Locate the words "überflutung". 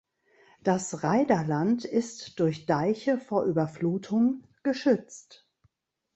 3.43-4.47